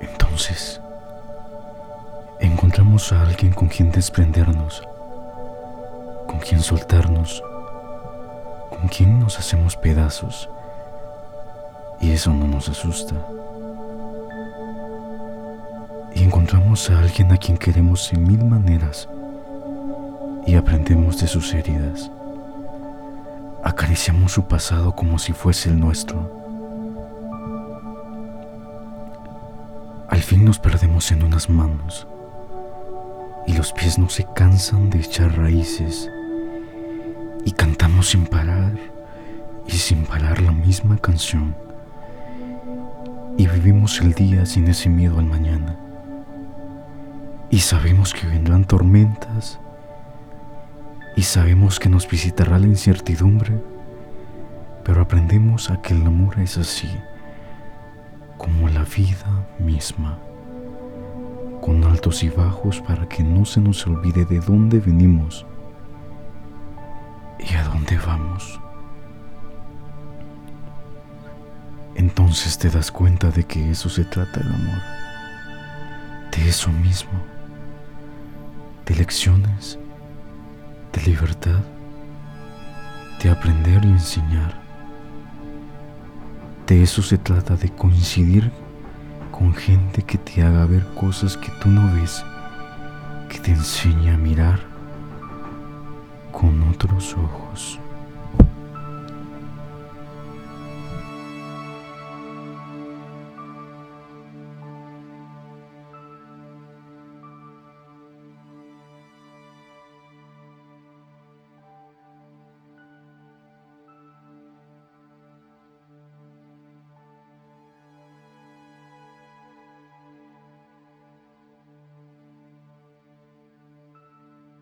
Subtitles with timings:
[0.00, 0.80] Entonces,
[2.40, 4.82] encontramos a alguien con quien desprendernos,
[6.26, 7.42] con quien soltarnos,
[8.70, 10.48] con quien nos hacemos pedazos.
[12.00, 13.14] Y eso no nos asusta.
[16.14, 19.08] Y encontramos a alguien a quien queremos en mil maneras
[20.46, 22.10] y aprendemos de sus heridas.
[23.64, 26.45] Acariciamos su pasado como si fuese el nuestro.
[30.16, 32.08] Al fin nos perdemos en unas manos
[33.46, 36.10] y los pies no se cansan de echar raíces
[37.44, 38.72] y cantamos sin parar
[39.66, 41.54] y sin parar la misma canción.
[43.36, 45.76] Y vivimos el día sin ese miedo al mañana.
[47.50, 49.60] Y sabemos que vendrán tormentas
[51.14, 53.62] y sabemos que nos visitará la incertidumbre,
[54.82, 56.88] pero aprendemos a que el amor es así,
[58.36, 60.18] como la vida misma,
[61.60, 65.46] con altos y bajos para que no se nos olvide de dónde venimos
[67.38, 68.60] y a dónde vamos.
[71.94, 74.82] Entonces te das cuenta de que eso se trata el amor,
[76.36, 77.18] de eso mismo,
[78.84, 79.78] de lecciones
[80.96, 81.60] de libertad,
[83.22, 84.65] de aprender y enseñar.
[86.66, 88.50] De eso se trata, de coincidir
[89.30, 92.24] con gente que te haga ver cosas que tú no ves,
[93.28, 94.58] que te enseñe a mirar
[96.32, 97.78] con otros ojos.